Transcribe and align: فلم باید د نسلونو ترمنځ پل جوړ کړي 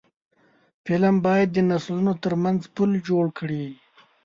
فلم 0.85 1.15
باید 1.25 1.49
د 1.53 1.57
نسلونو 1.69 2.13
ترمنځ 2.23 2.61
پل 2.75 2.89
جوړ 3.07 3.25
کړي 3.39 3.65